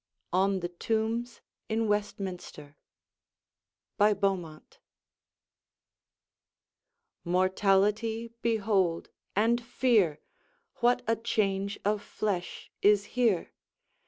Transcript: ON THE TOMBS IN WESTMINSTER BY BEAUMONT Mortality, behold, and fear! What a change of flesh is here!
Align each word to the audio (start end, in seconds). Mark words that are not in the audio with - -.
ON 0.33 0.61
THE 0.61 0.69
TOMBS 0.69 1.41
IN 1.69 1.87
WESTMINSTER 1.87 2.75
BY 3.97 4.13
BEAUMONT 4.15 4.79
Mortality, 7.23 8.33
behold, 8.41 9.09
and 9.35 9.63
fear! 9.63 10.19
What 10.77 11.03
a 11.07 11.15
change 11.15 11.77
of 11.85 12.01
flesh 12.01 12.71
is 12.81 13.05
here! 13.13 13.51